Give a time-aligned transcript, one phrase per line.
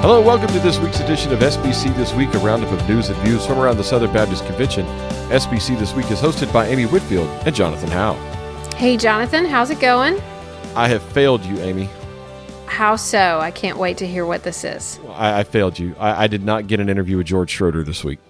[0.00, 3.18] Hello, welcome to this week's edition of SBC This Week, a roundup of news and
[3.22, 4.86] views from around the Southern Baptist Convention.
[5.28, 8.14] SBC This Week is hosted by Amy Whitfield and Jonathan Howe.
[8.76, 10.20] Hey, Jonathan, how's it going?
[10.76, 11.90] I have failed you, Amy.
[12.66, 13.40] How so?
[13.40, 15.00] I can't wait to hear what this is.
[15.08, 15.96] I, I failed you.
[15.98, 18.20] I, I did not get an interview with George Schroeder this week.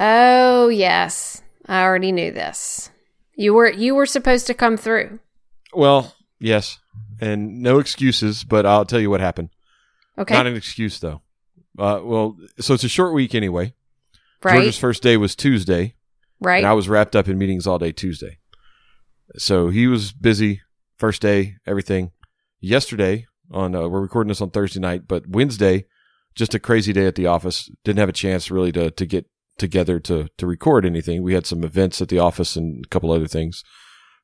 [0.00, 1.40] Oh, yes.
[1.66, 2.90] I already knew this.
[3.36, 5.20] You were you were supposed to come through.
[5.72, 6.80] Well, yes,
[7.20, 9.50] and no excuses, but I'll tell you what happened.
[10.18, 10.34] Okay.
[10.34, 11.22] Not an excuse, though.
[11.78, 13.74] Uh, well, so it's a short week anyway.
[14.42, 14.54] right.
[14.54, 15.94] George's first day was Tuesday,
[16.40, 16.58] right.
[16.58, 18.38] and I was wrapped up in meetings all day Tuesday.
[19.36, 20.62] So he was busy
[20.96, 22.12] first day, everything.
[22.60, 25.84] Yesterday on uh, we're recording this on Thursday night, but Wednesday,
[26.34, 27.70] just a crazy day at the office.
[27.84, 29.26] Didn't have a chance really to to get
[29.58, 31.22] together to to record anything.
[31.22, 33.62] We had some events at the office and a couple other things.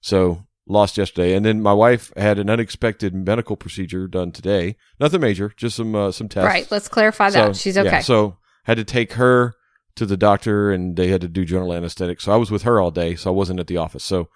[0.00, 4.76] So lost yesterday, and then my wife had an unexpected medical procedure done today.
[5.00, 6.46] Nothing major, just some uh, some tests.
[6.46, 6.70] right.
[6.70, 7.56] Let's clarify that.
[7.56, 8.00] So, She's yeah, okay.
[8.00, 9.54] so had to take her
[9.96, 12.20] to the doctor and they had to do general anesthetic.
[12.20, 14.04] So I was with her all day, so I wasn't at the office.
[14.04, 14.28] So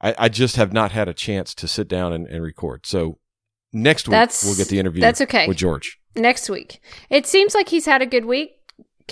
[0.00, 2.86] I, I just have not had a chance to sit down and, and record.
[2.86, 3.18] So
[3.72, 5.46] next week That's- we'll get the interview that's okay.
[5.46, 5.98] with George.
[6.14, 6.80] Next week.
[7.10, 8.52] It seems like he's had a good week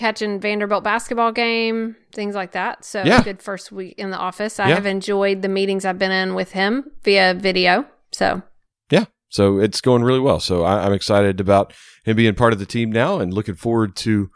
[0.00, 2.84] catching Vanderbilt basketball game, things like that.
[2.84, 3.22] So Yeah.
[3.22, 4.58] good first week in the office.
[4.58, 4.74] I Yeah.
[4.76, 7.84] have enjoyed the meetings I've been in with him via video.
[8.10, 8.42] So
[8.90, 9.04] Yeah.
[9.28, 10.40] So it's going really well.
[10.40, 11.72] So I, I'm excited about
[12.04, 14.30] him being part of the team now and looking forward to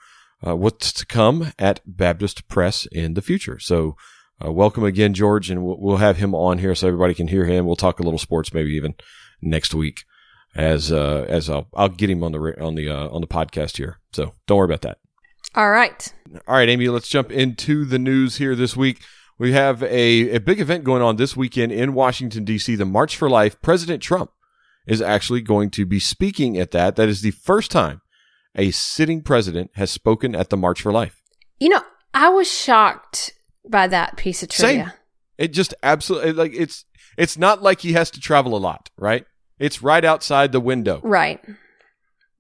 [0.47, 3.59] uh, what's to come at Baptist Press in the future.
[3.59, 3.97] So
[4.45, 7.47] uh, welcome again, George, and we'll, we'll have him on here so everybody can hear
[7.47, 7.65] him.
[7.67, 8.95] We'll talk a little sports maybe even
[9.41, 10.05] next week
[10.55, 13.79] as uh, as I'll I'll get him on the on the uh, on the podcast
[13.79, 13.99] here.
[14.13, 14.99] So don't worry about that.
[15.55, 16.13] All right.
[16.47, 19.03] All right, Amy, let's jump into the news here this week.
[19.39, 23.17] We have a, a big event going on this weekend in Washington, D.C., the March
[23.17, 23.61] for Life.
[23.63, 24.31] President Trump
[24.87, 26.97] is actually going to be speaking at that.
[26.97, 28.01] That is the first time
[28.55, 31.21] a sitting president has spoken at the March for Life.
[31.59, 31.83] You know,
[32.13, 33.33] I was shocked
[33.69, 34.85] by that piece of trivia.
[34.85, 34.93] Same.
[35.37, 36.85] It just absolutely like it's
[37.19, 39.25] it's not like he has to travel a lot, right?
[39.59, 41.01] It's right outside the window.
[41.03, 41.41] Right.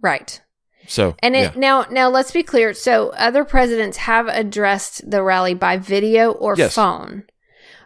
[0.01, 0.41] Right.
[0.87, 1.61] So And it yeah.
[1.61, 2.75] now now let's be clear.
[2.75, 6.75] So other presidents have addressed the rally by video or Yes.
[6.75, 7.25] phone.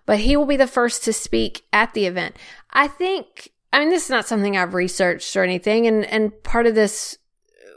[0.07, 2.37] But he will be the first to speak at the event.
[2.73, 6.67] I think I mean this is not something I've researched or anything and and part
[6.67, 7.19] of this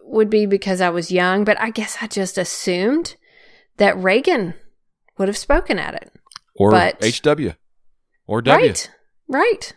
[0.03, 3.15] would be because I was young, but I guess I just assumed
[3.77, 4.53] that Reagan
[5.17, 6.11] would have spoken at it.
[6.55, 7.51] or but- HW
[8.27, 8.67] or W.
[8.67, 8.89] Right.
[9.27, 9.73] Right.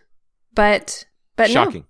[0.53, 1.05] But
[1.35, 1.81] but Shocking.
[1.81, 1.87] no.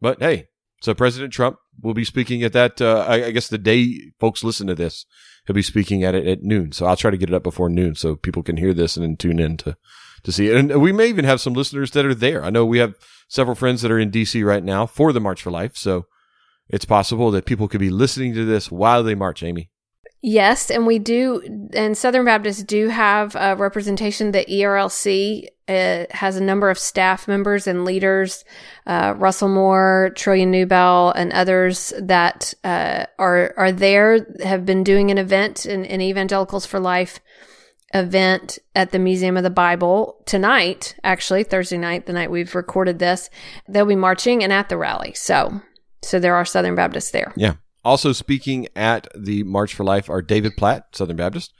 [0.00, 0.48] But hey,
[0.82, 2.80] so President Trump will be speaking at that.
[2.80, 5.06] Uh, I, I guess the day folks listen to this,
[5.46, 6.72] he'll be speaking at it at noon.
[6.72, 9.04] So I'll try to get it up before noon so people can hear this and
[9.04, 9.76] then tune in to
[10.24, 10.56] to see it.
[10.56, 12.44] And we may even have some listeners that are there.
[12.44, 12.94] I know we have
[13.28, 15.76] several friends that are in DC right now for the March for Life.
[15.76, 16.06] So
[16.68, 19.42] it's possible that people could be listening to this while they march.
[19.42, 19.70] Amy.
[20.22, 24.32] Yes, and we do, and Southern Baptists do have uh, representation.
[24.32, 28.44] The ERLC uh, has a number of staff members and leaders,
[28.86, 34.26] uh, Russell Moore, Trillia Newbell, and others that uh, are are there.
[34.42, 37.20] Have been doing an event, an, an Evangelicals for Life
[37.94, 40.94] event at the Museum of the Bible tonight.
[41.02, 43.30] Actually, Thursday night, the night we've recorded this,
[43.68, 45.14] they'll be marching and at the rally.
[45.14, 45.60] So,
[46.02, 47.32] so there are Southern Baptists there.
[47.36, 47.54] Yeah.
[47.84, 51.52] Also speaking at the March for Life are David Platt, Southern Baptist,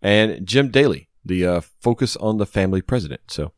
[0.00, 3.22] and Jim Daly, the uh, Focus on the Family president.
[3.28, 3.52] So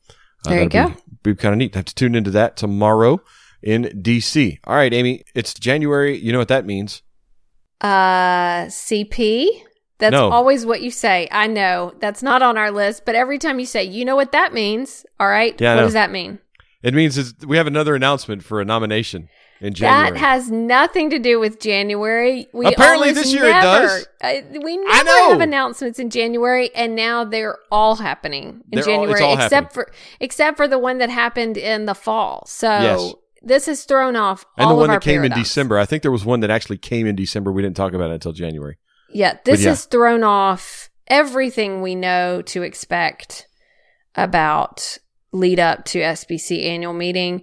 [0.44, 0.88] uh, There you go.
[1.22, 1.74] Be, be kind of neat.
[1.74, 3.20] Have to tune into that tomorrow
[3.62, 4.58] in DC.
[4.64, 6.16] All right, Amy, it's January.
[6.16, 7.02] You know what that means?
[7.80, 9.48] Uh, CP.
[9.98, 10.30] That's No.
[10.30, 11.26] always what you say.
[11.32, 14.32] I know that's not on our list, but every time you say, you know what
[14.32, 15.06] that means.
[15.18, 15.58] All right.
[15.58, 16.38] Yeah, what does that mean?
[16.82, 19.28] It means we have another announcement for a nomination
[19.60, 20.10] in January.
[20.10, 22.46] That has nothing to do with January.
[22.52, 24.06] We Apparently this year it does.
[24.20, 29.22] Uh, we never have announcements in January, and now they're all happening in They're January,
[29.22, 29.70] all except happening.
[29.72, 32.44] for except for the one that happened in the fall.
[32.46, 33.14] So Yes.
[33.42, 35.32] this has thrown off and all the one that came in.
[35.32, 35.78] December.
[35.78, 37.52] I think there was one that actually came in December.
[37.52, 38.76] We didn't talk about it until January.
[39.10, 39.70] Yeah, this yeah.
[39.70, 43.46] has thrown off everything we know to expect
[44.14, 44.98] about
[45.32, 47.42] lead up to SBC annual meeting.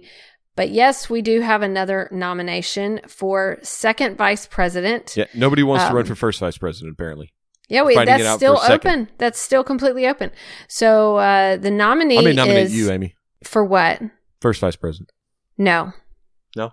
[0.56, 5.16] But yes, we do have another nomination for second vice president.
[5.16, 6.92] Yeah, nobody wants to Um, run for first vice president.
[6.92, 7.32] Apparently,
[7.68, 8.90] Yeah, that's still for a second.
[8.90, 9.08] open.
[9.18, 10.30] That's still completely open.
[10.68, 14.00] So uh, the nominee I may nominate is you, Amy, for what?
[14.40, 15.10] first vice president.
[15.58, 15.92] No,
[16.56, 16.72] No?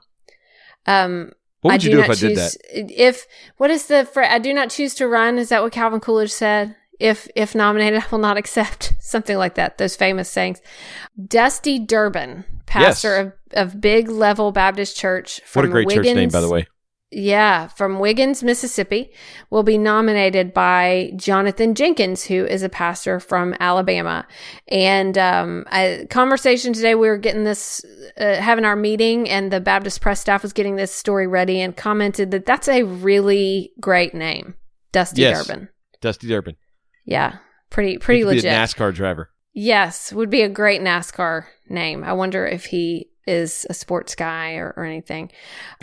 [0.86, 1.32] Um,
[1.62, 2.56] What I would you do do if I did that?
[2.74, 3.26] If
[3.58, 5.38] what is the phr- I do not choose to run?
[5.38, 6.76] Is that what Calvin Coolidge said?
[7.00, 8.94] If if nominated, I will not accept.
[9.00, 9.78] Something like that.
[9.78, 10.60] Those famous sayings.
[11.28, 13.26] Dusty Durbin, pastor Yes.
[13.28, 15.42] of, of Big Level Baptist Church.
[15.46, 16.68] From What a great church name, by the way.
[17.14, 19.12] Yeah, from Wiggins, Mississippi,
[19.50, 24.26] will be nominated by Jonathan Jenkins, who is a pastor from Alabama.
[24.70, 27.84] And um, a conversation today, we were getting this,
[28.18, 31.76] uh, having our meeting, and the Baptist press staff was getting this story ready and
[31.76, 34.56] commented that that's a really great name,
[34.94, 35.46] Dusty Yes.
[35.46, 35.68] Durbin.
[36.00, 36.56] Dusty Durbin.
[37.04, 37.40] Yeah,
[37.70, 38.46] pretty pretty legit.
[38.46, 39.30] NASCAR driver.
[39.54, 42.06] Yes, would be a great NASCAR name.
[42.06, 45.32] I wonder if he is a sports guy or, or anything.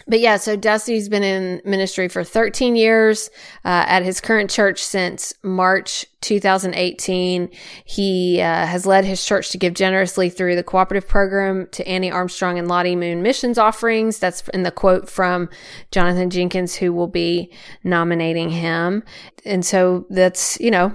[0.06, 3.30] But yeah, so Dusty's been in ministry for 13 years
[3.64, 7.48] uh, at his current church since March 2018.
[7.84, 12.10] He uh, has led his church to give generously through the cooperative program to Annie
[12.10, 14.18] Armstrong and Lottie Moon missions offerings.
[14.18, 15.48] That's in the quote from
[15.92, 17.52] Jonathan Jenkins, who will be
[17.84, 19.04] nominating him.
[19.44, 20.94] And so that's, you know,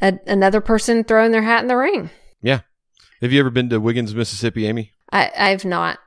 [0.00, 2.10] a, another person throwing their hat in the ring.
[2.42, 2.60] Yeah.
[3.20, 4.94] Have you ever been to Wiggins, Mississippi, Amy?
[5.12, 5.98] I, I've not.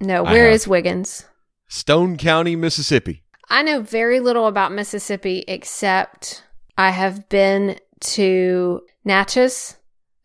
[0.00, 1.26] No, where is Wiggins?
[1.68, 3.24] Stone County, Mississippi.
[3.50, 6.44] I know very little about Mississippi except
[6.76, 9.76] I have been to Natchez.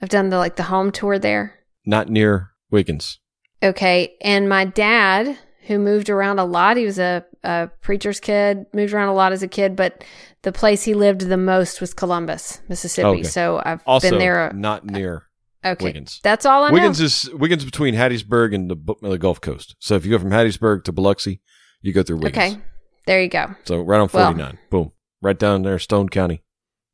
[0.02, 1.60] I've done the like the home tour there.
[1.86, 3.20] Not near Wiggins.
[3.64, 5.38] Okay, and my dad,
[5.68, 9.32] who moved around a lot, he was a, a preacher's kid, moved around a lot
[9.32, 10.04] as a kid, but
[10.42, 13.08] the place he lived the most was Columbus, Mississippi.
[13.08, 13.24] Okay.
[13.24, 14.52] So I've Also, been there.
[14.54, 15.24] not near
[15.66, 16.20] Okay, Wiggins.
[16.24, 16.74] that's all I know.
[16.74, 19.76] Wiggins is Wiggins between Hattiesburg and the, the Gulf Coast.
[19.80, 21.42] So if you go from Hattiesburg to Biloxi,
[21.82, 22.54] you go through Wiggins.
[22.56, 22.62] okay,
[23.08, 23.56] there you go.
[23.66, 24.58] So right on Well- 49.
[24.70, 24.92] Boom.
[25.22, 26.44] Right down there, Stone County.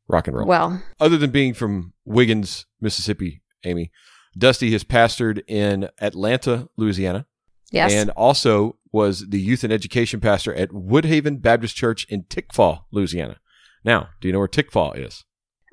[0.08, 0.48] Rock and roll.
[0.48, 3.92] Well, Other than being from Wiggins, Mississippi, Amy,
[4.38, 7.26] Dusty has pastored in Atlanta, Louisiana,
[7.72, 7.92] yes.
[7.94, 13.40] and also was the youth and education pastor at Woodhaven Baptist Church in Tickfaw, Louisiana.
[13.84, 15.26] Now, do you know where Tickfaw is?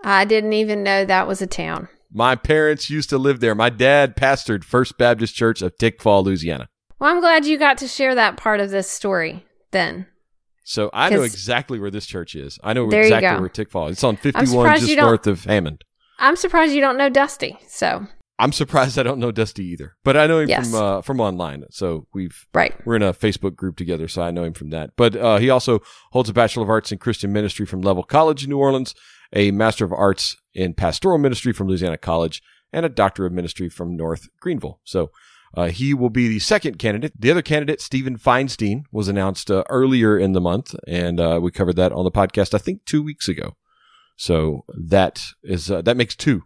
[0.04, 1.88] I didn't even know that was a town.
[2.12, 3.54] My parents used to live there.
[3.54, 6.68] My dad pastored First Baptist Church of Tickfaw, Louisiana.
[6.98, 10.06] Well, I'm glad you got to share that part of this story then.
[10.64, 12.58] So I know exactly where this church is.
[12.64, 13.92] I know exactly where Tickfaw is.
[13.92, 15.84] It's on 51 just north of Hammond.
[16.18, 17.58] I'm surprised you don't know Dusty.
[17.68, 18.06] So,
[18.38, 20.70] I'm surprised I don't know Dusty either, but I know him Yes.
[20.70, 21.64] from uh, from online.
[21.70, 22.74] So we've right.
[22.84, 24.90] we're in a Facebook group together, so I know him from that.
[24.96, 25.80] But uh, he also
[26.12, 28.94] holds a Bachelor of Arts in Christian Ministry from Leavell College in New Orleans,
[29.32, 32.42] a Master of Arts in Pastoral Ministry from Louisiana College,
[32.72, 34.80] and a Doctor of Ministry from North Greenville.
[34.84, 35.10] So
[35.56, 37.12] uh, he will be the second candidate.
[37.18, 41.50] The other candidate, Stephen Feinstein, was announced uh, earlier in the month, and uh, we
[41.50, 43.56] covered that on the podcast, I think, two weeks ago.
[44.16, 46.42] So that is uh, that makes two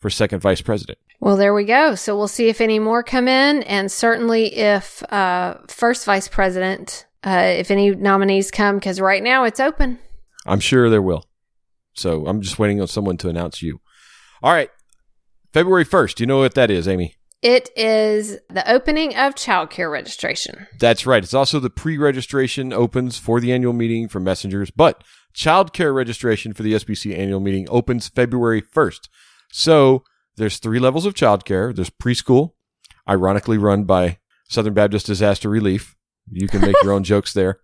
[0.00, 0.98] for second vice president.
[1.20, 1.94] Well, there we go.
[1.94, 7.06] So we'll see if any more come in, and certainly if uh, first vice president,
[7.24, 9.98] uh, if any nominees come, because right now it's open.
[10.46, 11.24] I'm sure there will.
[11.98, 13.80] So I'm just waiting on someone to announce you.
[14.42, 14.70] All right.
[15.52, 16.14] February 1st.
[16.16, 17.14] Do you know what that is, Amy?
[17.40, 20.66] It is the opening of childcare registration.
[20.80, 21.22] That's right.
[21.22, 25.04] It's also the pre registration opens for the annual meeting for messengers, but
[25.34, 29.08] childcare registration for the SBC annual meeting opens February 1st.
[29.52, 30.02] So
[30.36, 31.74] there's three levels of childcare.
[31.74, 32.54] There's preschool,
[33.08, 34.18] ironically run by
[34.48, 35.94] Southern Baptist Disaster Relief.
[36.30, 37.60] You can make your own jokes there.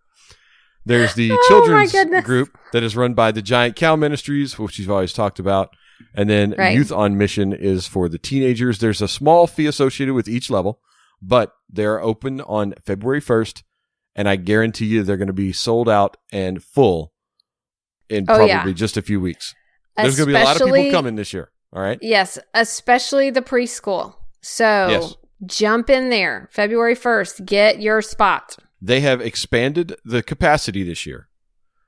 [0.87, 4.91] There's the Oh, children's group that is run by the Giant Cow Ministries, which you've
[4.91, 5.71] always talked about.
[6.15, 6.75] And then Right.
[6.77, 8.79] Youth on Mission is for the teenagers.
[8.79, 10.81] There's a small fee associated with each level,
[11.23, 13.63] but they're open on February 1st.
[14.17, 17.13] And I guarantee you they're going to be sold out and full
[18.09, 18.73] in Oh, probably yeah.
[18.73, 19.55] just a few weeks.
[19.97, 21.51] There's going to be a lot of people coming this year.
[21.73, 21.99] All right.
[22.03, 24.15] Yes, especially the preschool.
[24.41, 25.15] So Yes.
[25.47, 27.45] jump in there February 1st.
[27.47, 28.57] Get your spot.
[28.87, 31.29] They have expanded the capacity this year.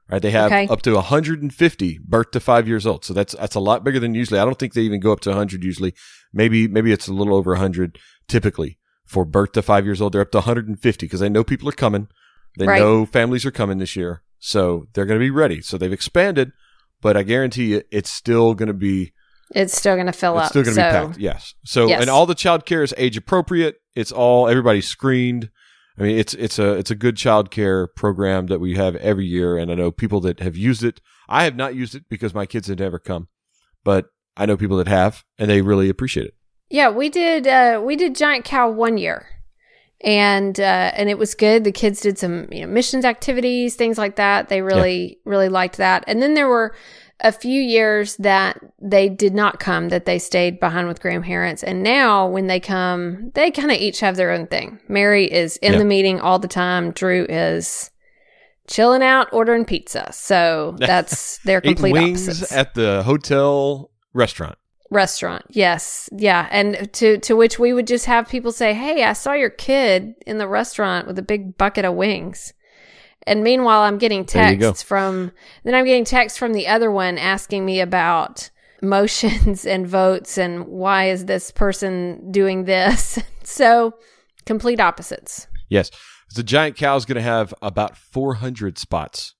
[0.08, 0.68] Right, they have Okay.
[0.68, 4.14] up to 150 birth to five years old, so that's that's a lot bigger than
[4.14, 4.38] usually.
[4.38, 5.94] I don't think they even go up to 100 usually.
[6.32, 7.98] Maybe maybe it's a little over 100
[8.28, 10.12] typically for birth to five years old.
[10.12, 12.06] They're up to 150 because they know people are coming.
[12.56, 12.78] They Right.
[12.80, 15.60] know families are coming this year, so they're going to be ready.
[15.60, 16.52] So they've expanded,
[17.02, 19.12] but I guarantee you, it's still going to be
[19.56, 20.50] It's still going to fill it's up.
[20.50, 21.18] still going to so, be packed.
[21.18, 21.54] Yes.
[21.64, 22.00] So Yes.
[22.00, 23.76] and all the child care is age appropriate.
[23.96, 25.50] It's all everybody's screened.
[25.98, 29.26] I mean, it's it's a it's a good child care program that we have every
[29.26, 31.00] year, and I know people that have used it.
[31.28, 33.28] I have not used it because my kids have never come,
[33.82, 36.34] but I know people that have, and they really appreciate it.
[36.68, 37.46] Yeah, we did.
[37.46, 39.26] Uh, we did Giant Cow one year,
[40.02, 41.64] and uh, and it was good.
[41.64, 44.50] The kids did some you know missions activities, things like that.
[44.50, 46.04] They really really liked that.
[46.06, 46.74] And then there were
[47.20, 51.62] a few years that they did not come, that they stayed behind with grandparents.
[51.62, 54.78] And now when they come, they kind of each have their own thing.
[54.88, 55.78] Mary is in Yeah.
[55.78, 56.90] the meeting all the time.
[56.90, 57.90] Drew is
[58.68, 60.08] chilling out, ordering pizza.
[60.12, 64.56] So that's their complete wings opposites at the hotel restaurant.
[64.90, 69.12] restaurant yes yeah and to to which we would just have people say hey i
[69.12, 72.54] saw your kid in the restaurant with a big bucket of wings
[73.26, 74.68] And meanwhile, I'm getting There you go.
[74.70, 75.32] texts from,
[75.64, 78.50] then I'm getting texts from the other one asking me about
[78.82, 83.18] motions and votes and why is this person doing this?
[83.42, 83.94] so
[84.44, 85.46] complete opposites.
[85.68, 85.90] Yes.
[86.34, 89.34] The giant cow is going to have about 400 spots.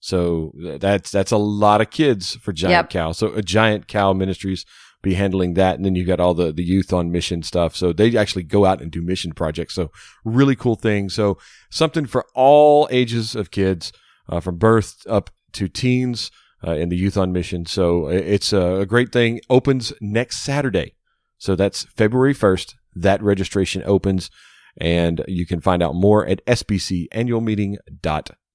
[0.00, 2.90] So that's that's a lot of kids for giant Yep.
[2.90, 3.12] cow.
[3.12, 4.64] So a giant cow ministries
[5.02, 7.76] be handling that, and then you've got all the the youth on mission stuff.
[7.76, 9.74] So they actually go out and do mission projects.
[9.74, 9.90] So
[10.24, 11.08] really cool thing.
[11.08, 11.38] So
[11.70, 13.92] something for all ages of kids,
[14.28, 16.30] uh, from birth up to teens,
[16.66, 17.66] uh, in the youth on mission.
[17.66, 19.40] So it's a, great thing.
[19.48, 20.94] Opens next Saturday.
[21.38, 22.74] So that's February first.
[22.94, 24.30] That registration opens
[24.76, 26.40] and you can find out more at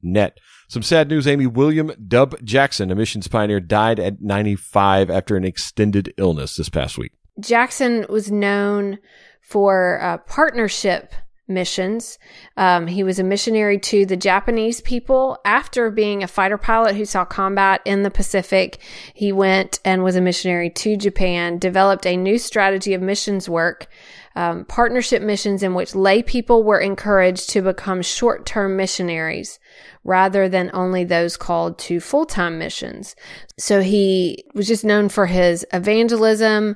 [0.03, 0.39] sbcannualmeeting.net.
[0.67, 5.43] Some sad news Amy William Dub Jackson, a missions pioneer, died at 95 after an
[5.43, 7.11] extended illness this past week.
[7.39, 8.99] Jackson was known
[9.41, 11.13] for uh, partnership
[11.47, 12.17] missions.
[12.55, 15.37] Um, he was a missionary to the Japanese people.
[15.43, 18.79] After being a fighter pilot who saw combat in the Pacific,
[19.13, 23.87] he went and was a missionary to Japan, developed a new strategy of missions work,
[24.35, 29.59] um, partnership missions in which lay people were encouraged to become short term missionaries
[30.03, 33.15] rather than only those called to full time missions.
[33.57, 36.75] So he was just known for his evangelism,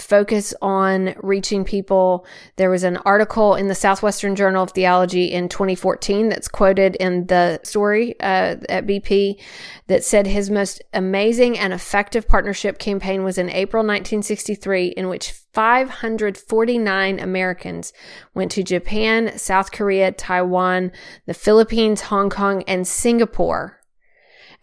[0.00, 2.26] focus on reaching people.
[2.56, 7.26] There was an article in the Southwestern Journal of Theology in 2014 that's quoted in
[7.26, 9.40] the story uh, at BP
[9.86, 15.32] that said his most amazing and effective partnership campaign was in April 1963, in which
[15.52, 17.92] 549 Americans
[18.34, 20.92] went to Japan, South Korea, Taiwan,
[21.26, 23.80] the Philippines, Hong Kong, and Singapore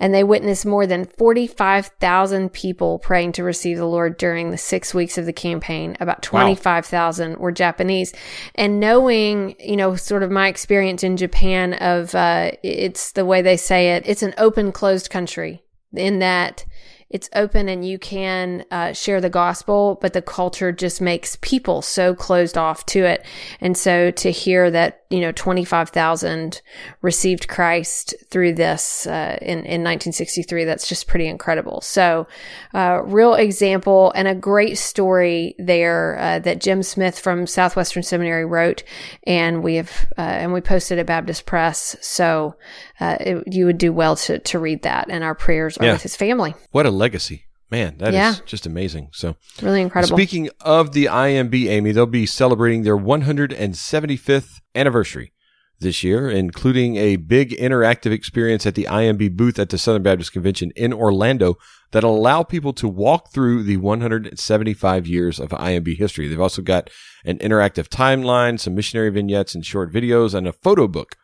[0.04, 4.94] and they witnessed more than 45,000 people praying to receive the Lord during the six
[4.94, 5.96] weeks of the campaign.
[6.02, 8.12] About 25,000 were Japanese.
[8.56, 13.42] And knowing, you know, sort of my experience in Japan of, uh, it's the way
[13.42, 16.66] they say it, it's an open, closed country in that
[17.14, 21.84] it's open and you can uh, share the gospel, but the culture just makes people
[21.84, 23.24] so closed off to it.
[23.62, 26.60] And so to hear that, you know, 25,000
[27.04, 31.82] received Christ through this uh, in, in 1963, that's just pretty incredible.
[31.82, 32.28] So,
[32.74, 38.44] uh, real example and a great story there uh, that Jim Smith from Southwestern Seminary
[38.44, 38.84] wrote.
[39.28, 41.96] And we have, uh, and we posted at Baptist Press.
[42.02, 42.56] So,
[43.00, 45.12] uh, it, you would do well to, to read that.
[45.12, 45.94] And our prayers are Yeah.
[45.94, 46.56] with his family.
[46.72, 47.46] What a legacy.
[47.74, 48.36] Man, that is Yeah.
[48.46, 49.08] just amazing.
[49.14, 50.16] So Really incredible.
[50.16, 55.34] Speaking of the IMB, Amy, they'll be celebrating their 175th anniversary
[55.80, 60.32] this year, including a big interactive experience at the IMB booth at the Southern Baptist
[60.32, 61.56] Convention in Orlando
[61.92, 66.28] that'll allow people to walk through the 175 years of IMB history.
[66.28, 66.92] They've also got
[67.26, 71.16] an interactive timeline, some missionary vignettes and short videos, and a photo book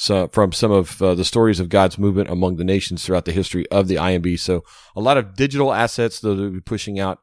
[0.00, 3.32] so, from some of uh, the stories of God's movement among the nations throughout the
[3.32, 4.38] history of the IMB.
[4.38, 4.62] So,
[4.94, 7.18] a lot of digital assets that they'll be pushing out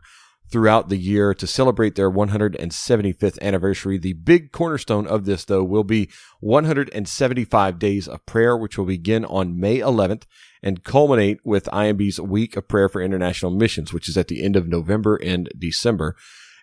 [0.51, 3.97] throughout the year to celebrate their 175th anniversary.
[3.97, 6.09] The big cornerstone of this, though, will be
[6.41, 10.23] 175 days of prayer, which will begin on May 11th
[10.61, 14.57] and culminate with IMB's Week of Prayer for International Missions, which is at the end
[14.57, 16.17] of November and December.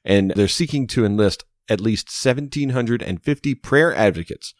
[0.04, 4.52] And they're seeking to enlist at least 1,750 prayer advocates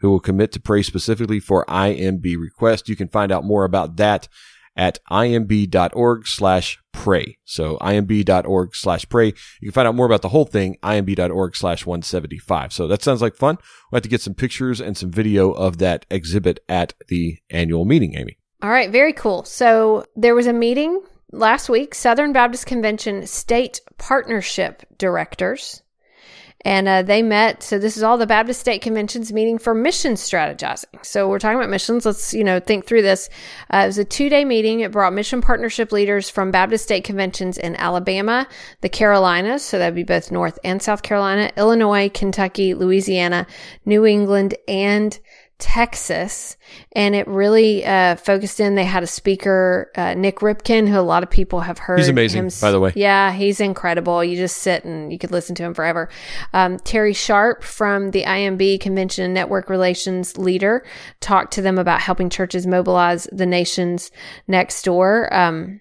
[0.00, 2.88] who will commit to pray specifically for IMB requests.
[2.88, 4.28] You can find out more about that
[4.76, 7.36] at imb.org slash pray.
[7.44, 9.26] So imb.org slash pray.
[9.26, 12.72] You can find out more about the whole thing, imb.org slash 175.
[12.72, 13.58] So that sounds like fun.
[13.90, 17.84] We'll have to get some pictures and some video of that exhibit at the annual
[17.84, 18.38] meeting, Amy.
[18.62, 19.44] All right, very cool.
[19.44, 21.02] So there was a meeting
[21.32, 25.82] last week, Southern Baptist Convention State Partnership Directors.
[26.62, 27.62] And uh, they met.
[27.62, 31.04] So this is all the Baptist State Convention's meeting for mission strategizing.
[31.04, 32.04] So we're talking about missions.
[32.04, 33.30] Let's you know think through this.
[33.72, 34.80] Uh, it was a two day meeting.
[34.80, 38.46] It brought mission partnership leaders from Baptist State Conventions in Alabama,
[38.82, 39.62] the Carolinas.
[39.64, 43.46] So that'd be both North and South Carolina, Illinois, Kentucky, Louisiana,
[43.86, 45.18] New England, and
[45.60, 46.56] Texas,
[46.92, 48.74] and it really uh, focused in.
[48.74, 51.98] They had a speaker, uh, Nik Ripken, who a lot of people have heard.
[51.98, 52.92] He's amazing, him- by the way.
[52.96, 54.24] Yeah, he's incredible.
[54.24, 56.08] You just sit and you could listen to him forever.
[56.52, 60.84] Um, Terry Sharp from the IMB Convention and Network Relations leader
[61.20, 64.10] talked to them about helping churches mobilize the nations
[64.48, 65.32] next door.
[65.32, 65.80] Um,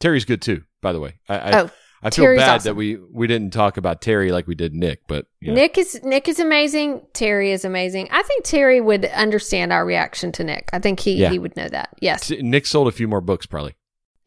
[0.00, 1.14] Terry's good too, by the way.
[1.28, 1.70] I, I, Oh,
[2.04, 2.64] I feel Terry's bad awesome.
[2.70, 5.54] that we, we didn't talk about Terry like we did Nick, but you know.
[5.54, 7.02] Nick is Nick is amazing.
[7.14, 8.08] Terry is amazing.
[8.10, 10.68] I think Terry would understand our reaction to Nick.
[10.72, 11.30] I think he Yeah.
[11.30, 11.88] he would know that.
[12.00, 12.30] Yes.
[12.30, 13.72] Nick sold a few more books probably.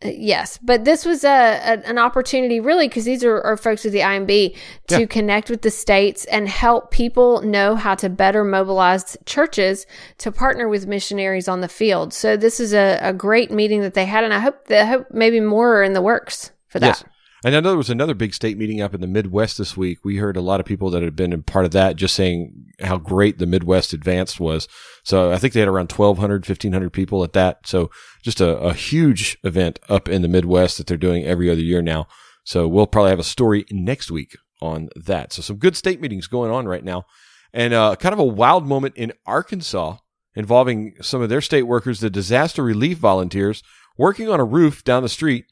[0.04, 3.84] Uh, Yes, but this was a, a an opportunity, really, because these are, are folks
[3.84, 4.56] with the IMB
[4.90, 5.06] to Yeah.
[5.08, 9.88] connect with the states and help people know how to better mobilize churches
[10.20, 12.14] to partner with missionaries on the field.
[12.14, 14.86] So this is a, a great meeting that they had, and I hope that I
[14.86, 16.88] hope maybe more are in the works for that.
[16.88, 17.04] Yes.
[17.44, 20.04] And I know there was another big state meeting up in the Midwest this week.
[20.04, 22.74] We heard a lot of people that had been a part of that just saying
[22.82, 24.68] how great the Midwest Advanced was.
[25.04, 27.68] So I think they had around 1,200, 1,500 people at that.
[27.68, 27.92] So
[28.24, 31.82] just a, a huge event up in the Midwest that they're doing every other year
[31.82, 32.08] now.
[32.44, 35.32] So we'll probably have a story next week on that.
[35.34, 37.06] So some good state meetings going on right now.
[37.54, 39.98] And uh, kind of a wild moment in Arkansas
[40.36, 43.62] involving some of their state workers, the disaster relief volunteers,
[43.98, 45.46] working on a roof down the street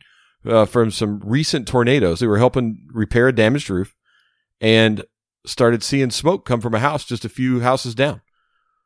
[0.45, 2.19] uh, from some recent tornadoes.
[2.19, 3.95] They were helping repair a damaged roof
[4.61, 5.03] and
[5.45, 8.21] started seeing smoke come from a house just a few houses down.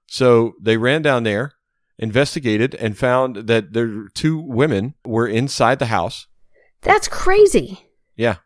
[0.07, 1.53] So they ran down there,
[1.97, 6.27] investigated, and found that there two women were inside the house.
[6.81, 7.87] That's crazy.
[8.15, 8.37] Yeah,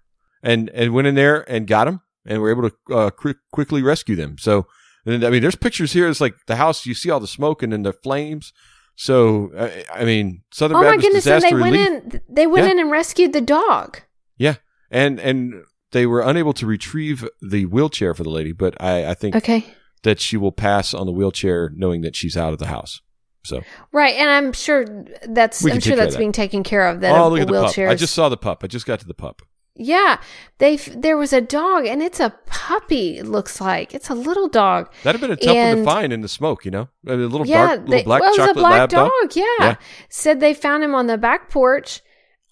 [0.41, 3.81] and and went in there and got them, and were able to uh, quick, quickly
[3.81, 4.37] rescue them.
[4.37, 4.67] So,
[5.05, 6.09] and I mean, there's pictures here.
[6.09, 6.85] It's like the house.
[6.85, 8.51] You see all the smoke and then the flames.
[8.95, 11.25] So, I, I mean, Southern Oh my Baptist goodness!
[11.27, 12.21] And Disaster they went in.
[12.29, 12.71] They went Yeah.
[12.73, 13.99] in and rescued the dog.
[14.37, 14.55] Yeah,
[14.91, 19.13] and and they were unable to retrieve the wheelchair for the lady, but I, I
[19.13, 19.65] think Okay.
[20.03, 23.01] that she will pass on the wheelchair, knowing that she's out of the house.
[23.45, 24.85] So, Right, and I'm sure
[25.27, 26.19] that's I'm sure take care of that's that.
[26.19, 27.01] being taken care of.
[27.01, 27.63] That oh, a, look at the pup!
[27.63, 27.89] wheelchair.
[27.89, 28.63] I just saw the pup.
[28.63, 29.41] I just got to the pup.
[29.75, 30.21] Yeah,
[30.59, 33.17] they there was a dog, and it's a puppy.
[33.17, 34.91] It looks like it's a little dog.
[35.03, 37.47] That'd have been a tough one to find in the smoke, you know, a little
[37.47, 39.11] yeah, dark, little they, black well, it was a chocolate black lab dog.
[39.21, 39.35] dog.
[39.35, 39.43] Yeah.
[39.59, 39.75] Yeah.
[40.09, 42.01] said they found him on the back porch,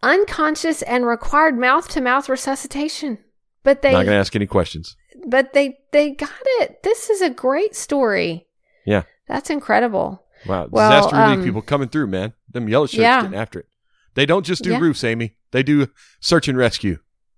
[0.01, 3.19] unconscious, and required mouth to mouth resuscitation.
[3.63, 4.95] But they, Not gonna ask any questions.
[5.27, 6.81] but they, they got it.
[6.83, 8.47] This is a great story.
[8.85, 9.03] Yeah.
[9.27, 10.23] that's incredible.
[10.47, 12.33] Wow, Well, disaster relief um, people coming through, man.
[12.49, 13.21] Them yellow shirts Yeah.
[13.21, 13.67] getting after it.
[14.15, 14.79] They don't just do Yeah.
[14.79, 15.35] roofs, Amy.
[15.51, 15.87] They do
[16.19, 16.97] search and rescue.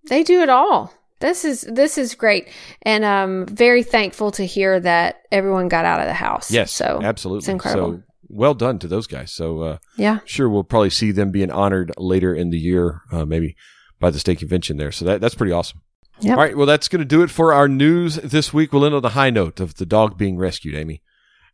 [0.09, 0.93] They do it all.
[1.19, 2.49] This is this is great,
[2.81, 6.51] and I'm very thankful to hear that everyone got out of the house.
[6.51, 7.39] Yes, so absolutely.
[7.39, 7.93] it's incredible.
[7.93, 9.31] So well done to those guys.
[9.31, 13.23] So uh, yeah, sure we'll probably see them being honored later in the year, uh,
[13.25, 13.55] maybe
[14.01, 14.91] by the state convention there.
[14.91, 15.81] So that, that's pretty awesome.
[16.19, 16.37] Yep.
[16.37, 16.57] All right.
[16.57, 18.73] Well, that's going to do it for our news this week.
[18.73, 21.01] We'll end on the high note of the dog being rescued, Amy.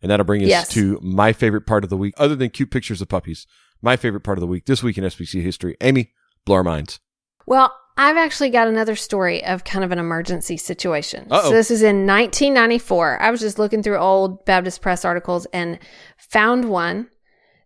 [0.01, 0.69] And that'll bring us Yes.
[0.69, 3.45] to my favorite part of the week, other than cute pictures of puppies.
[3.81, 5.77] My favorite part of the week, this week in SBC history.
[5.81, 6.11] Amy,
[6.45, 6.99] blow our minds.
[7.45, 11.27] Well, I've actually got another story of kind of an emergency situation.
[11.29, 11.49] Uh-oh.
[11.49, 13.21] So this is in 1994.
[13.21, 15.77] I was just looking through old Baptist Press articles and
[16.17, 17.09] found one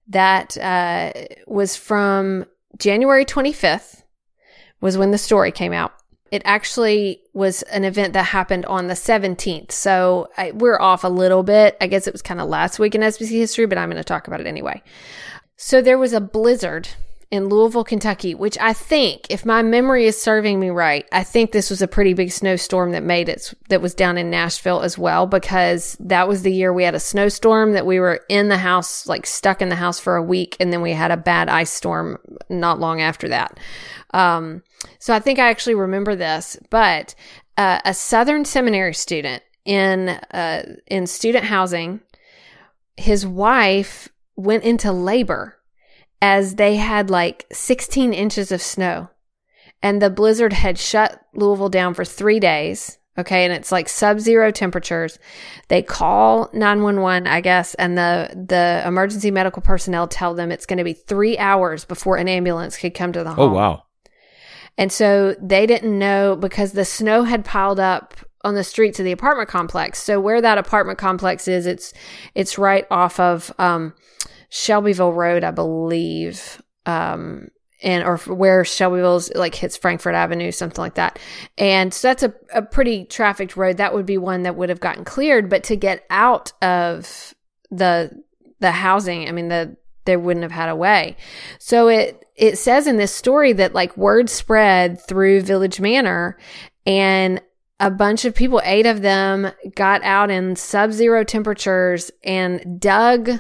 [0.07, 1.13] that uh,
[1.45, 2.47] was from
[2.79, 4.01] January 25th
[4.81, 5.93] was when the story came out.
[6.31, 9.71] It actually was an event that happened on the 17th.
[9.71, 11.77] So I, we're off a little bit.
[11.79, 14.03] I guess it was kind of last week in SBC history, but I'm going to
[14.03, 14.81] talk about it anyway.
[15.57, 16.89] So there was a blizzard
[17.33, 21.51] in Louisville, Kentucky, which I think, if my memory is serving me right, I think
[21.51, 24.99] this was a pretty big snowstorm that made it, that was down in Nashville as
[24.99, 28.59] well, because that was the year we had a snowstorm that we were in the
[28.59, 30.55] house, like stuck in the house for a week.
[30.59, 32.19] And then we had a bad ice storm
[32.49, 33.59] not long after that.
[34.13, 34.61] Um,
[34.99, 37.15] so I think I actually remember this, but
[37.57, 41.99] uh, a Southern seminary student in, uh, in student housing,
[42.95, 45.57] his wife went into labor
[46.23, 49.09] as they had like 16 inches of snow
[49.81, 52.97] and the blizzard had shut Louisville down for three days.
[53.17, 53.43] Okay.
[53.43, 55.19] And it's like sub zero temperatures.
[55.67, 60.77] They call 911, I guess, and the, the emergency medical personnel tell them it's going
[60.77, 63.51] to be three hours before an ambulance could come to the home.
[63.51, 63.83] Oh, wow.
[64.77, 69.03] And so they didn't know because the snow had piled up on the streets of
[69.03, 69.99] the apartment complex.
[69.99, 71.93] So where that apartment complex is, it's
[72.33, 73.93] it's right off of um,
[74.53, 77.47] Shelbyville Road, I believe, um,
[77.81, 81.17] and or where Shelbyville's like hits Frankfort Avenue, something like that.
[81.57, 83.77] And so that's a, a pretty trafficked road.
[83.77, 85.49] That would be one that would have gotten cleared.
[85.49, 87.33] But to get out of
[87.71, 88.11] the
[88.59, 91.17] the housing, I mean the they wouldn't have had a way.
[91.57, 96.37] So it it says in this story that like word spread through Village Manor
[96.85, 97.41] and
[97.79, 103.39] a bunch of people, eight of them, got out in sub-zero temperatures and dug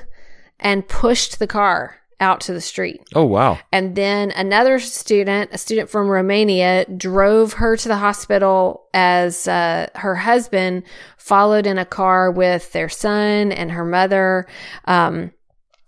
[0.63, 3.01] and pushed the car out to the street.
[3.13, 3.59] Oh, wow.
[3.71, 9.89] And then another student, a student from Romania, drove her to the hospital as uh,
[9.95, 10.83] her husband
[11.17, 14.47] followed in a car with their son and her mother.
[14.85, 15.31] Um,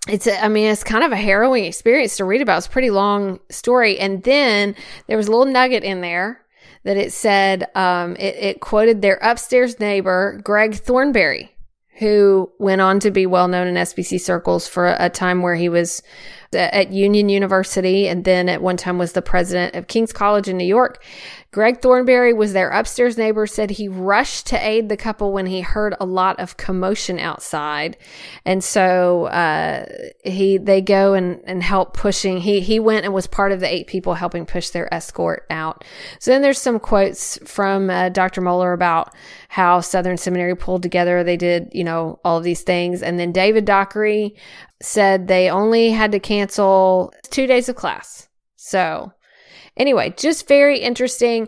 [0.09, 2.57] it's, a, I mean, it's kind of a harrowing experience to read about.
[2.57, 3.97] It's a pretty long story.
[3.97, 4.75] And then
[5.07, 6.41] there was a little nugget in there
[6.83, 11.54] that it said, um, it, it quoted their upstairs neighbor, Greg Thornbury,
[11.97, 15.69] who went on to be well known in SBC circles for a, time where he
[15.69, 16.01] was
[16.55, 20.57] at Union University and then at one time was the president of King's College in
[20.57, 21.03] New York.
[21.55, 25.61] Greg Thornbury was their upstairs neighbor, said he rushed to aid the couple when he
[25.61, 27.95] heard a lot of commotion outside.
[28.43, 29.85] And so, uh,
[30.25, 32.39] he, they go and, and help pushing.
[32.39, 35.85] He, he went and was part of the eight people helping push their escort out.
[36.19, 38.41] So then there's some quotes from uh, Dr.
[38.41, 39.13] Mohler about
[39.47, 41.23] how Southern Seminary pulled together.
[41.23, 43.01] They did, you know, all of these things.
[43.01, 44.35] And then David Dockery
[44.81, 48.27] said they only had to cancel two days of class.
[48.55, 49.13] So,
[49.77, 51.47] Anyway, just very interesting.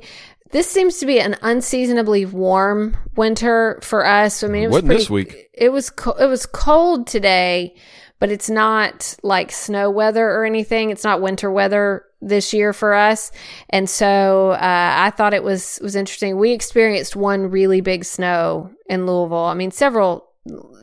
[0.51, 4.43] This seems to be an unseasonably warm winter for us.
[4.43, 5.49] I mean, it was pretty, this week.
[5.53, 7.75] It was co- it was cold today,
[8.19, 10.89] but it's not like snow weather or anything.
[10.89, 13.31] It's not winter weather this year for us,
[13.69, 14.57] and so uh,
[14.97, 16.37] I thought it was was interesting.
[16.37, 19.37] We experienced one really big snow in Louisville.
[19.37, 20.26] I mean, several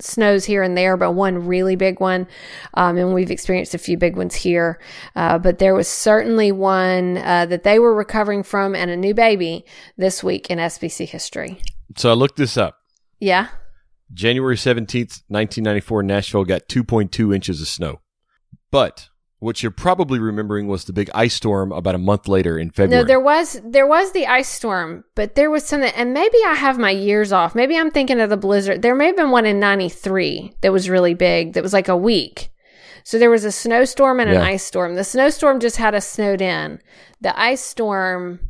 [0.00, 2.27] snows here and there, but one really big one.
[2.74, 4.81] Um, and we've experienced a few big ones here.
[5.16, 9.14] Uh, but there was certainly one uh, that they were recovering from and a new
[9.14, 9.64] baby
[9.96, 11.61] this week in SBC history.
[11.96, 12.79] So I looked this up.
[13.20, 13.48] Yeah.
[14.12, 18.00] January 17th, 1994, Nashville got 2.2 inches of snow.
[18.70, 19.09] But
[19.44, 23.02] what you're probably remembering was the big ice storm about a month later in February.
[23.02, 26.54] No, there was there was the ice storm, but there was something, and maybe I
[26.54, 27.54] have my years off.
[27.54, 28.80] Maybe I'm thinking of the blizzard.
[28.80, 31.52] There may have been one in '93 that was really big.
[31.52, 32.50] That was like a week.
[33.04, 34.44] So there was a snowstorm and an Yeah.
[34.44, 34.94] ice storm.
[34.94, 36.80] The snowstorm just had us snowed in.
[37.20, 38.40] The ice storm,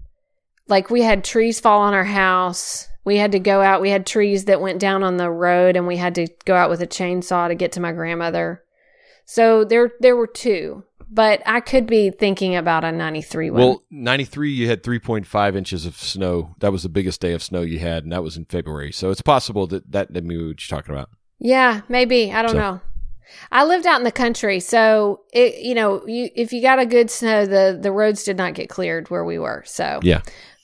[0.68, 2.88] like we had trees fall on our house.
[3.04, 3.80] We had to go out.
[3.82, 6.70] We had trees that went down on the road, and we had to go out
[6.70, 8.63] with a chainsaw to get to my grandmother.
[9.24, 13.60] So there, there were two, but I could be thinking about a '93 one.
[13.60, 16.54] well, 93, you had 3.5 inches of snow.
[16.60, 18.92] That was the biggest day of snow you had, and that was in February.
[18.92, 21.08] So it's possible that that that maybe what you're talking about.
[21.38, 22.32] Yeah, maybe.
[22.32, 22.80] I don't So- know.
[23.50, 26.86] I lived out in the country, so it you know, you if you got a
[26.86, 29.62] good snow, the the roads did not get cleared where we were.
[29.66, 30.20] So Yeah.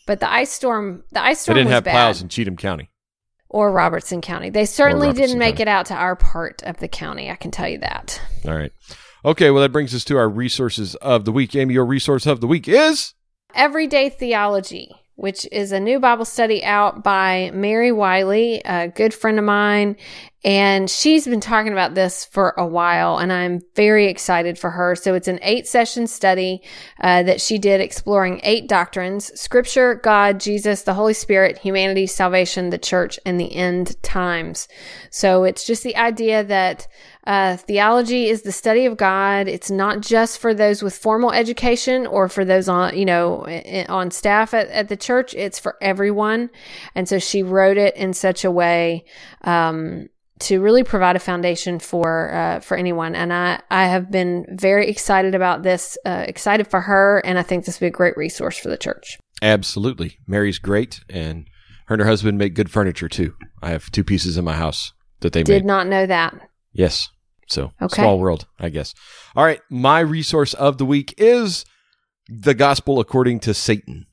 [0.06, 1.92] But the ice storm, the ice storm They didn't was have bad.
[1.92, 2.90] plows in Cheatham County.
[3.50, 4.48] Or Robertson County.
[4.48, 5.62] They certainly didn't make County.
[5.62, 7.30] it out to our part of the county.
[7.30, 8.20] I can tell you that.
[8.46, 8.72] All right.
[9.24, 11.54] Okay, well, that brings us to our resources of the week.
[11.54, 13.12] Amy, your resource of the week is.
[13.54, 19.38] Everyday Theology, which is a new Bible study out by Mary Wiley, a good friend
[19.38, 19.96] of mine.
[20.42, 24.96] And she's been talking about this for a while, and I'm very excited for her.
[24.96, 26.62] So it's an eight session study
[27.02, 32.70] uh, that she did exploring eight doctrines scripture, God, Jesus, the Holy Spirit, humanity, salvation,
[32.70, 34.68] the church, and the end times.
[35.10, 36.88] So it's just the idea that
[37.26, 39.48] uh, theology is the study of God.
[39.48, 43.46] It's not just for those with formal education or for those on, you know,
[43.88, 45.34] on staff at, at the church.
[45.34, 46.50] It's for everyone.
[46.94, 49.04] And so she wrote it in such a way,
[49.42, 50.08] um,
[50.40, 54.88] to really provide a foundation for uh, for anyone, and I I have been very
[54.88, 58.16] excited about this, uh, excited for her, and I think this will be a great
[58.16, 59.18] resource for the church.
[59.42, 60.18] Absolutely.
[60.26, 61.46] Mary's great, and
[61.86, 63.34] her and her husband make good furniture too.
[63.62, 65.46] I have two pieces in my house that they made.
[65.46, 65.66] Did made.
[65.66, 66.49] not know that.
[66.72, 67.08] Yes.
[67.48, 68.02] So, Okay.
[68.02, 68.94] small world, I guess.
[69.34, 69.60] All right.
[69.70, 71.64] My resource of the week is
[72.28, 74.06] The Gospel According to Satan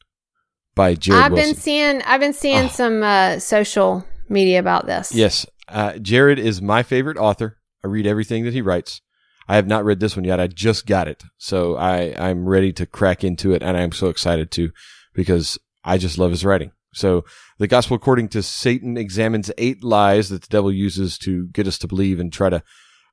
[0.76, 1.52] by Jared I've Wilson.
[1.52, 2.70] been seeing I've been seeing Ah.
[2.70, 5.14] some uh, social media about this.
[5.14, 5.46] Yes.
[5.68, 7.58] Uh, Jared is my favorite author.
[7.84, 9.02] I read everything that he writes.
[9.48, 10.40] I have not read this one yet.
[10.40, 11.24] I just got it.
[11.38, 14.72] So I, I'm ready to crack into it and I'm so excited to
[15.14, 16.72] because I just love his writing.
[16.98, 17.24] So
[17.60, 21.78] the gospel according to Satan examines eight lies that the devil uses to get us
[21.80, 22.64] to believe and try to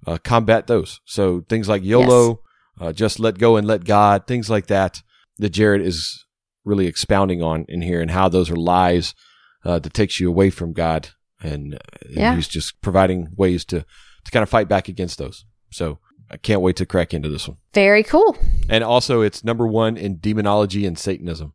[0.07, 1.01] uh, combat those.
[1.05, 2.41] So things like YOLO,
[2.81, 5.03] uh, just let go and let God, things like that,
[5.39, 6.25] that Jared is
[6.65, 9.15] really expounding on in here and how those are lies
[9.65, 11.11] uh, that takes you away from God.
[11.43, 12.35] And, uh, Yeah.
[12.37, 13.81] he's just providing ways to,
[14.25, 15.45] to kind of fight back against those.
[15.71, 15.99] So
[16.31, 17.59] I can't wait to crack into this one.
[17.75, 18.37] Very cool.
[18.69, 21.53] And also, it's number one in demonology and Satanism,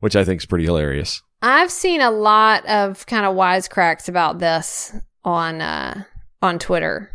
[0.00, 1.22] which I think is pretty hilarious.
[1.42, 6.04] I've seen a lot of kind of wisecracks about this on uh,
[6.42, 7.10] on Twitter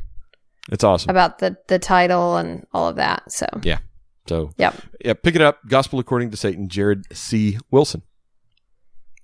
[0.72, 1.10] It's awesome.
[1.10, 3.32] about the the title and all of that.
[3.32, 3.80] So yeah,
[4.28, 4.76] So, Yep.
[5.04, 5.60] yeah, pick it up.
[5.68, 7.58] Gospel According to Satan, Jared C.
[7.72, 8.02] Wilson.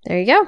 [0.06, 0.48] there you go.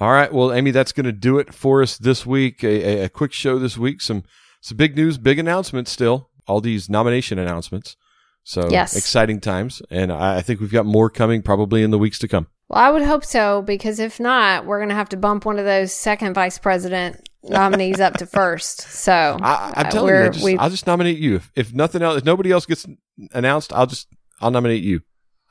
[0.00, 0.32] All right.
[0.32, 2.64] Well, Amy, that's going to do it for us this week.
[2.64, 4.00] A, a, a quick show this week.
[4.00, 4.24] Some
[4.60, 6.28] some big news, big announcements still.
[6.48, 7.96] All these nomination announcements.
[8.42, 8.96] So Yes.
[8.96, 9.80] exciting times.
[9.90, 12.48] And I, I think we've got more coming probably in the weeks to come.
[12.72, 15.58] Well, I would hope so because if not, we're going to have to bump one
[15.58, 18.80] of those second vice president nominees up to first.
[18.80, 21.36] So I, I'm uh, telling you, I just, I'll just nominate you.
[21.36, 22.86] If, if nothing else, if nobody else gets
[23.32, 24.08] announced, I'll just
[24.40, 25.02] I'll nominate you.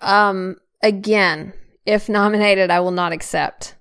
[0.02, 1.54] um, again,
[1.86, 3.76] if nominated, I will not accept.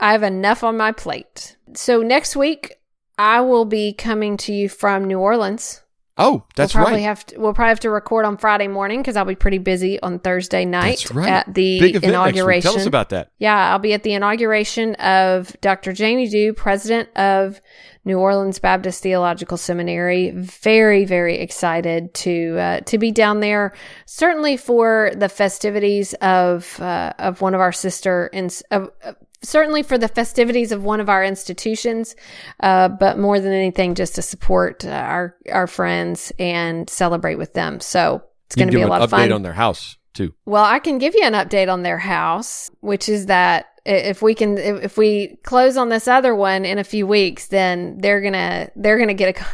[0.00, 1.56] I have enough on my plate.
[1.74, 2.74] So next week,
[3.16, 5.82] I will be coming to you from New Orleans.
[6.22, 7.06] Oh, that's we'll probably right.
[7.06, 10.00] have to, we'll probably have to record on Friday morning because I'll be pretty busy
[10.00, 11.28] on Thursday night right.
[11.28, 12.70] at the inauguration.
[12.70, 13.32] Tell us about that.
[13.38, 15.92] Yeah, I'll be at the inauguration of Dr.
[15.92, 17.60] Jamie Dew, president of
[18.04, 20.30] New Orleans Baptist Theological Seminary.
[20.30, 23.72] Very, very excited to uh, to be down there.
[24.06, 28.30] Certainly for the festivities of uh, of one of our sister
[28.70, 32.16] of, uh, certainly for the festivities of one of our institutions,
[32.60, 37.54] uh, but more than anything, just to support uh, our our friends and celebrate with
[37.54, 37.80] them.
[37.80, 39.32] So it's going to be a lot of update fun.
[39.32, 40.34] on their house too.
[40.44, 44.34] Well, I can give you an update on their house, which is that if we
[44.34, 48.20] can, if, if we close on this other one in a few weeks, then they're
[48.20, 49.44] gonna they're gonna get a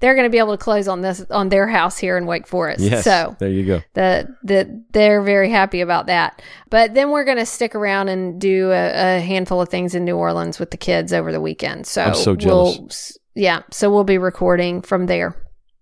[0.00, 2.80] they're gonna be able to close on this on their house here in Wake Forest.
[2.80, 3.04] Yes.
[3.04, 3.82] So there you go.
[3.94, 6.42] the the they're very happy about that.
[6.70, 10.16] But then we're gonna stick around and do a, a handful of things in New
[10.16, 11.86] Orleans with the kids over the weekend.
[11.86, 12.78] So I'm so jealous.
[12.78, 15.36] We'll, yeah, so we'll be recording from there.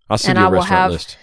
[0.08, 1.18] I'll send And you a I will restaurant have- list.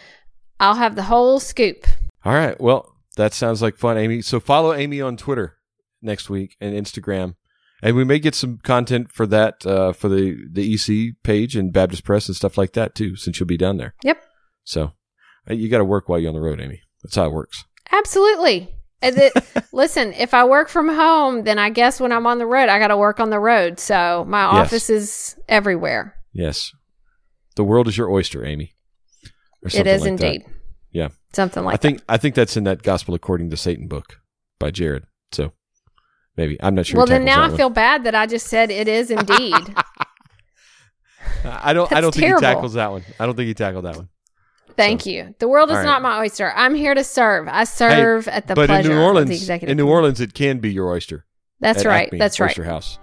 [0.60, 1.86] I'll have the whole scoop.
[2.26, 2.60] All right.
[2.60, 4.22] Well, that sounds like fun, Amy.
[4.22, 5.56] So follow Amy on Twitter
[6.02, 7.36] next week and Instagram.
[7.82, 11.72] And we may get some content for that uh, for the, the EC page and
[11.72, 13.96] Baptist Press and stuff like that too, since you'll be down there.
[14.04, 14.22] Yep.
[14.66, 14.92] So
[15.48, 16.82] you got to work while you're on the road, Amy.
[17.04, 17.64] That's how it works.
[17.92, 18.76] Absolutely.
[19.02, 19.34] And it-
[19.72, 22.80] listen, if I work from home, then I guess when I'm on the road, I
[22.80, 23.80] got to work on the road.
[23.80, 24.54] So my Yes.
[24.68, 26.16] office is everywhere.
[26.34, 26.72] Yes.
[27.56, 28.76] The world is your oyster, Amy.
[29.64, 30.08] Or It is that.
[30.08, 30.44] indeed.
[30.92, 31.10] Yeah.
[31.34, 34.20] Something like I think I think that's in that Gospel According to Satan book
[34.60, 35.04] by Jared.
[35.32, 35.52] So
[36.40, 36.98] maybe I'm not sure.
[36.98, 37.58] Well, then now I one.
[37.58, 39.76] feel bad that I just said it is indeed.
[41.44, 41.92] I don't.
[41.92, 43.04] I don't think he tackles that one.
[43.20, 44.10] I don't think he tackled that one.
[44.76, 45.36] Thank you.
[45.40, 45.84] The world is right.
[45.84, 46.54] not my oyster.
[46.56, 47.50] I'm here to serve.
[47.50, 49.70] I serve at the but in New of the Orleans, executive.
[49.70, 49.90] in New.
[49.90, 51.26] Orleans, it can be your oyster.
[51.60, 52.08] That's right.
[52.08, 52.50] Acme That's right.
[52.50, 52.98] Oyster House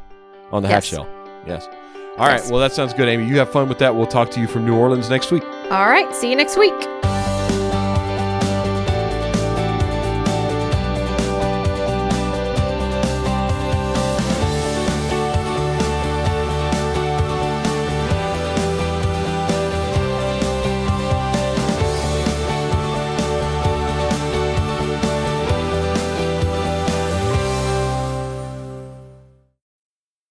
[0.53, 1.07] on the half shell.
[1.47, 1.67] Yes.
[2.17, 2.37] All right.
[2.37, 2.51] Yes.
[2.51, 3.29] Well, that sounds good, Amy.
[3.29, 3.95] You have fun with that.
[3.95, 5.45] We'll talk to you from New Orleans next week.
[5.45, 6.15] All right.
[6.15, 6.73] See you next week.